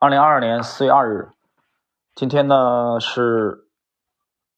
[0.00, 1.30] 二零二二年四月二日，
[2.14, 3.66] 今天呢是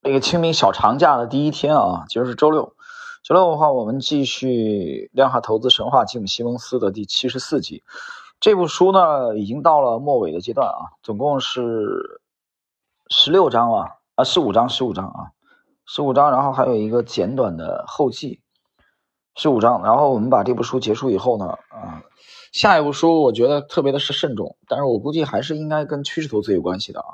[0.02, 2.74] 那个清明小长假的第一天啊，今儿是周六。
[3.22, 7.82] 周六的话，我们继续《量化投资神话：吉姆·西蒙斯》的第七十四集。
[8.38, 12.20] 这部书呢，已经到了末尾的阶段啊，总共是
[13.08, 15.32] 十六章啊，啊，十五章，十五章啊，
[15.86, 18.42] 十五章，然后还有一个简短的后记，
[19.36, 19.82] 十五章。
[19.82, 22.02] 然后我们把这部书结束以后呢，啊。
[22.52, 27.06] 下一部书我觉得特别的是慎重，但是我估计还是应该跟趋势投资有关系的啊。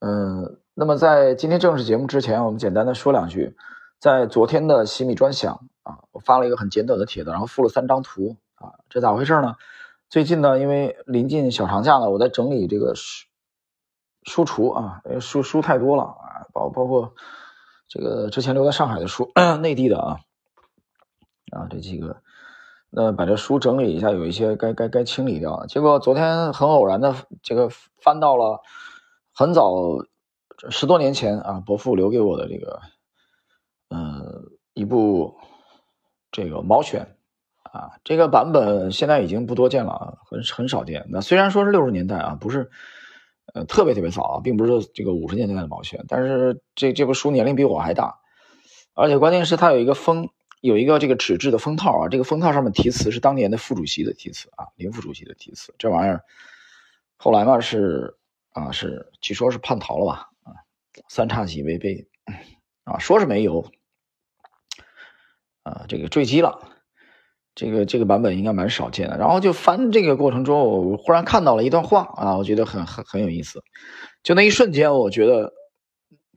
[0.00, 3.56] 嗯，那么在今天正式节目之前，我们简单的说两句。
[3.98, 9.56] 在昨天的西米专享啊，我发了一个很简短的帖子，然后附了三张图啊，这咋回事呢？
[10.10, 13.26] 最近呢，因为临近小长假了，我在整理这个书
[14.24, 17.14] 书橱啊，书书太多了啊，包包括
[17.88, 19.32] 这个之前留在上海的书，
[19.62, 20.18] 内地的啊
[21.54, 22.16] 啊这几个。
[22.96, 25.66] 那把这书整理一下，有一些该该该清理掉。
[25.66, 27.68] 结果昨天很偶然的，这个
[28.00, 28.60] 翻到了
[29.34, 29.72] 很早
[30.70, 32.80] 十多年前啊，伯父留给我的这个，
[33.88, 34.44] 嗯，
[34.74, 35.34] 一部
[36.30, 37.16] 这个毛选
[37.64, 41.04] 啊，这个版本现在已经不多见了，很很少见。
[41.08, 42.70] 那虽然说是六十年代啊，不是
[43.54, 48.20] 呃特别特别早啊，并不是这个五十年代的毛选，但是这这部书年龄比我还大，
[48.94, 50.28] 而且关键是它有一个封。
[50.64, 55.74] 有一个这个纸质的封套啊，这个封套上面题词是当年的副主席的题词啊，林副主席的题词。
[55.76, 56.22] 这玩意儿
[57.18, 58.16] 后来嘛是
[58.52, 60.56] 啊是据说是叛逃了吧啊，
[61.06, 62.08] 三叉戟违背
[62.84, 63.70] 啊，说是没有
[65.64, 66.58] 啊，这个坠机了。
[67.54, 69.18] 这个这个版本应该蛮少见的。
[69.18, 73.62] 然后就翻这个过程中，我忽然看到了一段话啊，我觉得很很很有意思。
[74.22, 75.52] 就那一瞬间，我觉得。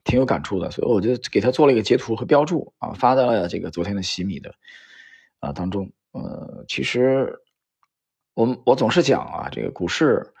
[0.04, 4.54] 挺有感触的，所以我就给他做了一个截图和标注啊，发在了这个昨天的洗米的
[5.40, 5.92] 啊当中。
[6.12, 7.40] 呃，其实
[8.34, 10.32] 我们我总是讲啊，这个股市，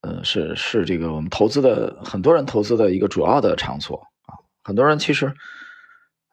[0.00, 4.38] 呃，是是这个我们投资的很多人投资的一个主要的场所啊。
[4.62, 5.34] 很多人其实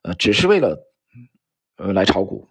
[0.03, 0.77] 呃只是为了
[1.77, 2.47] 呃来炒股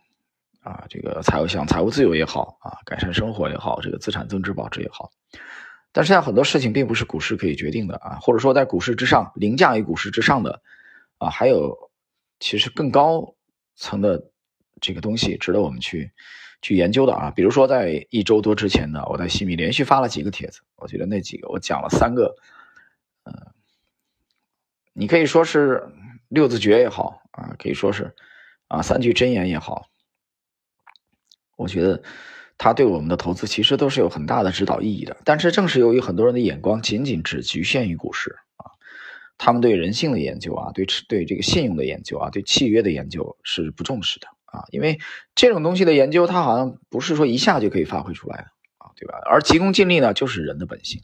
[0.60, 5.10] 啊，这个财务想财务自由也好啊，改善生活也好，这个资产增值保值也好。
[5.96, 10.60] 但是现在很多事情并不是股市可以决定的啊，或者说在股市之上凌驾于股市之上的
[11.18, 11.92] 啊，还有
[12.40, 13.36] 其实更高
[13.76, 14.28] 层的
[14.80, 16.10] 这个东西值得我们去
[16.62, 17.30] 去研究的啊。
[17.30, 22.34] 比如说在一周多之前呢，我在西米连续发了几个帖子，我觉得那几个我讲了三个，
[23.22, 23.52] 呃，
[24.92, 25.80] 你可以说是
[26.26, 28.12] 六字诀也好啊，可以说是
[28.66, 29.88] 啊三句真言也好，
[31.54, 32.02] 我觉得。
[32.56, 38.70] 它对我们的投资其实都是有很大的指导意义的，但是正是由于很多人的眼光仅仅只局限于股市啊，
[39.38, 45.00] 他们对人性的研究啊，对对这个信用的研究啊，对契约的研究是不重视的啊，因为
[45.34, 48.44] 这种东西的研究，它好像不是说一下就可以发挥出来的
[48.78, 49.18] 啊，对吧？
[49.26, 51.02] 而急功近利呢，就是人的本性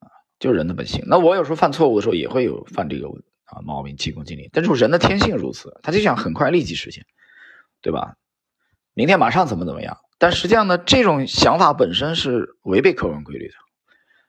[0.00, 0.06] 啊，
[0.38, 1.02] 就是人的本性。
[1.06, 3.08] 那我有时候犯错误的时候也会有犯这个
[3.46, 4.50] 啊毛病，急功近利。
[4.52, 7.06] 但是人的天性如此，他就想很快立即实现，
[7.80, 8.16] 对吧？
[8.94, 9.98] 明天马上怎么怎么样？
[10.18, 13.54] 但实际上呢，这种想法本身是违背客观规律的，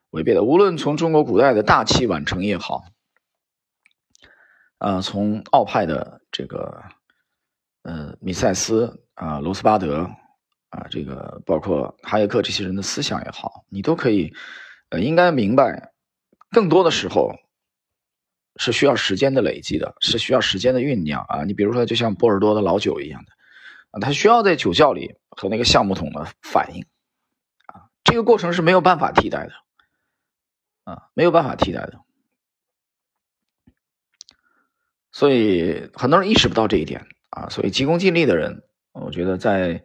[0.10, 0.44] 违背的。
[0.44, 2.84] 无论从中国古代的大器晚成也好，
[4.80, 6.84] 呃，从奥派的这个
[7.84, 10.10] 呃米塞斯啊、罗斯巴德
[10.70, 14.34] 啊，这个包括哈耶克这些人的思想也好，你都可以
[14.90, 15.94] 呃应该明白，
[16.50, 17.32] 更多的时候
[18.58, 21.44] 是需要时间的累积的，是需要时间的酝酿啊。
[21.44, 23.35] 你比如说，就像波尔多的老酒一样的。
[24.02, 26.86] 他需要在酒窖里和那个橡木桶的反应，
[27.68, 29.54] 啊，这个过程是没有办法替代的，
[30.84, 32.00] 啊，没有办法替代的。
[35.12, 39.82] 所以很多人意识不到这一点啊，所以急功近利的人，我觉得在，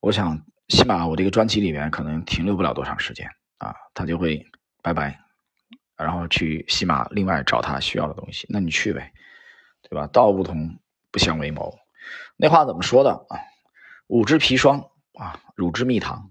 [0.00, 3.26] 我想起码我这个专辑里面可能停留不了多长时间
[3.56, 4.44] 啊，他就会
[4.82, 5.18] 拜拜，
[5.96, 9.10] 然后去西马另外找他需要的东西，那你去呗，
[9.88, 10.06] 对吧？
[10.08, 10.78] 道不同
[11.10, 11.74] 不相为谋。
[12.40, 13.34] 那话怎么说的啊？
[14.06, 16.30] 五只砒霜啊，乳汁蜜糖。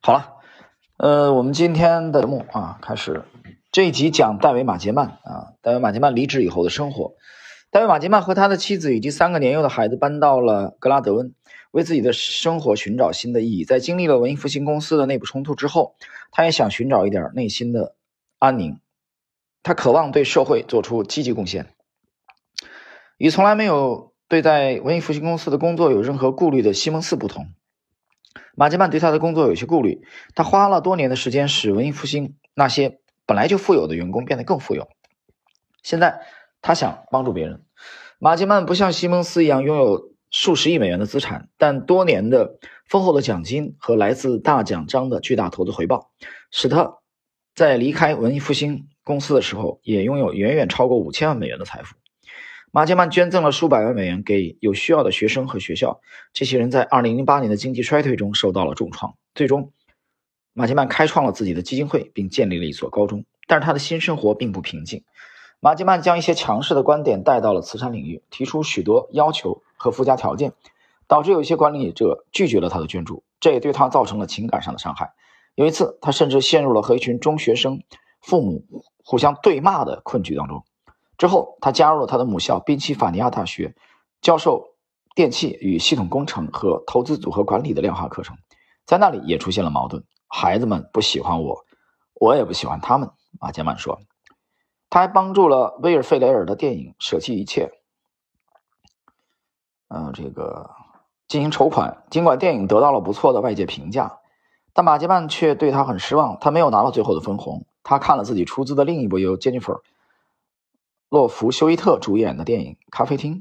[0.00, 0.36] 好了，
[0.96, 3.22] 呃，我们今天的节目啊，开始
[3.70, 7.16] 这一集讲戴维马杰曼啊，戴维马杰曼离职以后的生活。
[7.70, 11.34] 戴维马杰曼和他的妻子以及三个年幼的孩子搬到了格拉德温，
[11.70, 13.66] 为自己的生活寻找新的意义。
[13.66, 15.96] 在经历了文艺复兴公司的内部冲突之后，
[16.30, 17.94] 他也想寻找一点内心的
[18.38, 18.80] 安宁。
[19.62, 21.74] 他渴望对社会做出积极贡献。
[23.18, 27.48] 与从来没有对在文艺复兴公司的工作有任何顾虑的西蒙斯不同，
[28.54, 30.02] 马吉曼对他的工作有些顾虑。
[30.36, 34.88] 他花了多年的时间使文艺复兴那些本来就富有的员工变得更富有。
[35.82, 36.20] 现在
[36.62, 37.64] 他想帮助别人。
[38.20, 46.10] 马吉曼不像西蒙斯一样拥有数十亿美元的资产，但多年的丰厚的奖金和来自大奖章的巨大投资回报，
[46.52, 46.98] 使他
[47.54, 51.96] 在离开文艺复兴公司的时候，也拥有远远超过五千万美元的财富。
[52.70, 56.00] 马杰曼捐赠了数百万美元给有需要的学生和学校，
[56.34, 59.14] 这些人在2008年的经济衰退中受到了重创。
[59.34, 59.72] 最终，
[60.52, 63.24] 马杰曼开创了自己的基金会，并建立了一所高中。
[63.46, 65.04] 但是他的新生活并不平静。
[65.60, 70.52] 马杰曼将一些强势的观点带到了慈善领域，提出许多要求和附加条件，
[71.06, 75.14] 导致有一些管理者拒绝了他的捐助，这也对他造成了情感上的伤害。
[75.54, 77.82] 有一次，他甚至陷入了和一群中学生
[78.20, 80.64] 父母互相对骂的困局当中。
[81.18, 83.74] 之后，他加入了他的母校宾夕法尼亚大学，
[84.22, 84.76] 教授
[85.14, 88.36] 电气与系统工程和投资组合管理的量化课程。
[88.86, 91.64] 在那里也出现了矛盾，孩子们不喜欢我，
[92.14, 93.10] 我也不喜欢他们。
[93.38, 94.00] 马杰曼说。
[94.90, 97.66] 他还帮助了威尔费雷尔的电影《舍弃一切》，
[99.88, 100.70] 嗯，这个
[101.26, 102.04] 进行筹款。
[102.08, 104.20] 尽管电影得到了不错的外界评价，
[104.72, 106.38] 但马杰曼却对他很失望。
[106.40, 107.66] 他没有拿到最后的分红。
[107.82, 109.74] 他看了自己出资的另一部由 Jennifer
[111.08, 113.38] ·洛弗休伊特主演的电影《咖啡厅》，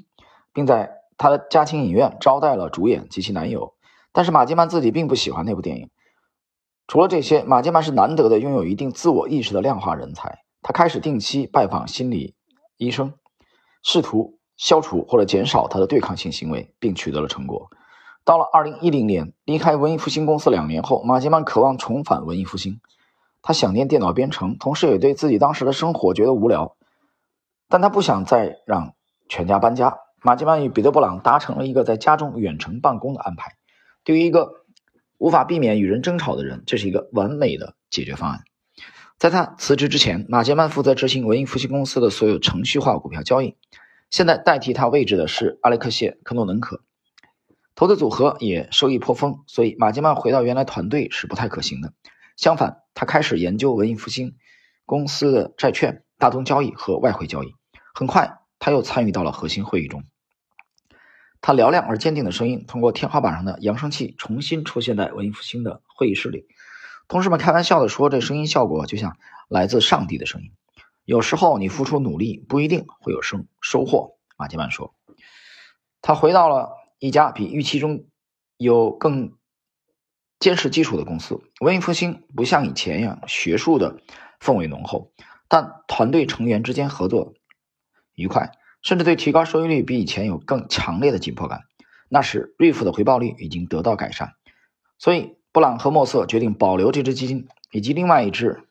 [0.54, 3.74] 并在他的家庭影院招待了主演及其男友。
[4.14, 5.90] 但是马杰曼自己并不喜欢那部电影。
[6.88, 10.40] 除了这些，马杰曼是难得的拥有一定自我意识的量化人才。
[10.62, 12.34] 他开始定期拜访心理
[12.78, 13.14] 医生，
[13.84, 17.70] 试图消除或者减少他的对抗性行为，并取得了成果。
[18.24, 22.80] 到了2010年，离开文艺复兴公司两年后，马杰曼渴望重返文艺复兴。
[23.42, 26.77] 他想念电脑编程，同时也对自己当时的生活觉得无聊。
[27.70, 28.94] 但他不想再让
[29.30, 29.98] 全家搬家。
[30.22, 33.54] 马杰曼与彼得·布朗达成了一个在家中远程办公的安排。
[34.04, 34.66] 对于一个
[35.18, 38.44] 无法避免与人争吵的人，这是一个完美的解决方案。
[39.18, 43.56] 在他辞职之前，马杰曼负责执行文艺复兴公司的所有程序化股票交易。
[44.10, 46.82] 现在代替他位置的是阿列克谢·科诺能可。
[47.76, 51.94] 投资组合也收益颇丰，所以马杰曼回到原来团队是不太可行的。
[52.36, 54.36] 相反，他开始研究文艺复兴
[54.86, 57.54] 公司的债券、大宗交易和外汇交易。
[57.98, 60.04] 很快，他又参与到了核心会议中。
[61.42, 66.46] 他嘹亮而坚定的声音通过天花板上的扬声器重新出现在文艺复兴的会议室里。
[67.08, 69.18] 同事们开玩笑地说：“这声音效果就像
[69.50, 70.52] 来自上帝的声音。
[71.06, 74.94] 有时候你付出努力不一定会有收收获。”马杰曼说。
[76.00, 78.06] 他回到了一家比预期中
[78.58, 79.34] 有更
[80.40, 81.42] 坚实基础的公司。
[81.62, 83.98] 文艺复兴不像以前一样学术的
[84.40, 85.12] 氛围浓厚，
[85.48, 87.34] 但团队成员之间合作
[88.18, 91.62] 愉快，甚至对提高收益率比以前有更强烈的紧迫感。
[92.10, 94.34] 那时，瑞夫的回报率已经得到改善，
[94.98, 95.38] 所以。
[95.54, 98.68] 布朗和莫瑟决定保留这支基金，以及另外一支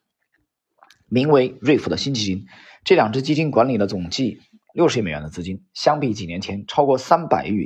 [1.09, 2.47] 名为瑞夫的新基金。
[2.85, 4.41] 这两只基金管理了总计
[4.73, 7.65] 六十亿美元的资金，相比几年前超过三百亿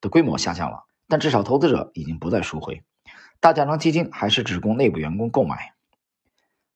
[0.00, 2.82] 的规模下降了，但至少投资者已经不再赎回。
[3.38, 5.73] 大奖章基金还是只供内部员工购买。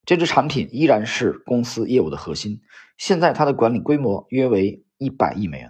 [0.09, 2.61] 这支产品依然是公司业务的核心。
[2.97, 5.69] 现在它的管理规模约为一百亿美元，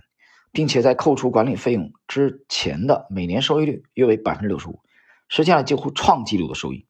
[0.54, 4.80] 并且在扣除管理费用之前的每年收益率约为百分之六十五。
[5.28, 6.88] 实现了几乎创纪录的收益，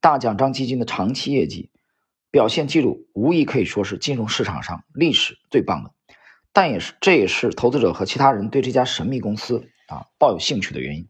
[0.00, 1.72] 大奖章基金的长期业绩
[2.30, 5.90] 表现记录无疑可以说是金融市场上历史最棒的，
[6.52, 11.08] 但也是这也是投资者和其他人对这家神秘公司啊抱有兴趣的原因。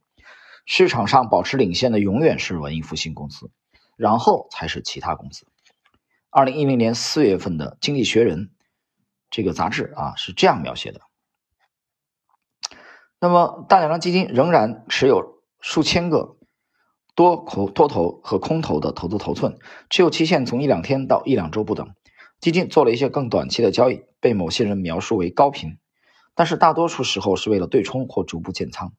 [0.64, 3.50] 市场上保持领先的永远是文艺复兴公司，
[3.98, 5.44] 然后才是其他公司。
[6.34, 8.46] 二零一零年四月份的《经济学人》
[9.28, 11.02] 这个杂志啊是这样描写的。
[13.20, 16.38] 那么大奖章基金仍然持有数千个。
[17.14, 19.58] 多口多头和空头的投资头寸，
[19.90, 21.94] 持有期限从一两天到一两周不等。
[22.40, 25.76] 基金做了一些更短期的交易，被某些人描述为高频，
[26.34, 28.94] 但是大多数时候是为了对冲或逐步建仓。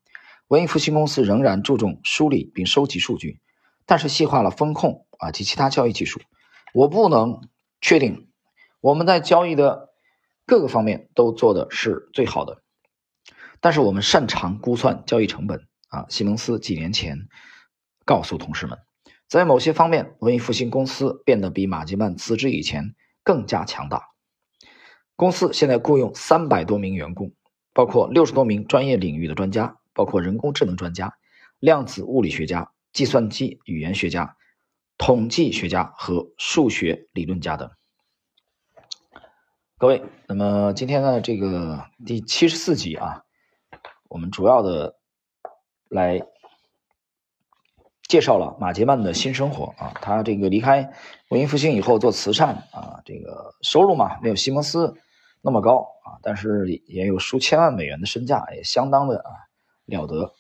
[0.48, 3.42] 文艺复兴公司仍然注重梳理并收集数据，
[3.88, 6.22] 但是细化了风控啊及其他交易技术。
[6.74, 7.50] 我不能
[7.80, 8.30] 确定
[8.82, 9.90] 我们在交易的
[10.46, 12.62] 各个方面都做的是最好的，
[13.62, 16.06] 但是我们擅长估算交易成本啊。
[16.10, 17.28] 西蒙斯几年前。
[18.06, 18.80] 告诉同事们，
[19.30, 24.10] 在某些方面，文艺复兴公司变得比马吉曼辞职以前更加强大。
[25.16, 27.32] 公司现在雇佣三百多名员工，
[27.72, 31.14] 包括六十多名专业领域的专家，包括人工智能专家、
[31.60, 34.36] 量子物理学家、计算机语言学家、
[35.06, 37.70] 统计学家和数学理论家等。
[39.78, 43.24] 各位，那么今天呢，这个第七十四集啊，
[44.08, 44.96] 我们主要的
[45.90, 46.26] 来。
[48.08, 50.94] 介绍了马杰曼的新生活啊，他这个离开
[51.30, 54.94] 文艺复兴以后做慈善啊，这个收入嘛没有西蒙斯
[55.42, 59.32] 那么高啊，但是也有数千万美元的身价，也相当的啊
[59.86, 60.32] 了得。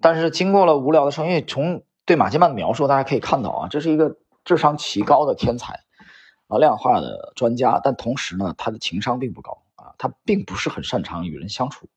[0.00, 5.80] 但是经过了无聊的生，因为从对马基曼的描述，大家可以看到啊，这是一个智商奇高的天才
[6.48, 11.88] 啊，量化的专家，但同时呢，他的情商并不高啊，他并不是很擅长与人相处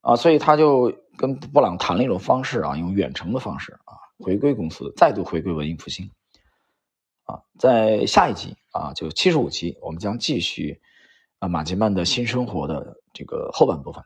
[0.00, 6.10] 啊，所以他就跟布朗谈了一种方式啊，用远程的方式啊，回归公司，再度回归文艺复兴
[7.24, 10.80] 啊，在下一集啊，就七十五集，我们将继续
[11.38, 14.02] 啊马基曼的新生活的这个后半部分。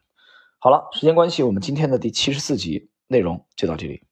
[0.58, 4.02] 好了，时间关系，我们今天的第七十四集内容就到这里。